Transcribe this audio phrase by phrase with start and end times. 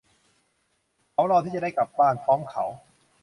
[1.11, 2.65] เขารอที่จะได้กลับบ้านพร้อมเขา